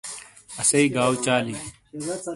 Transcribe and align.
اسی 0.59 0.81
گاو 0.95 1.13
چالی 1.25 1.55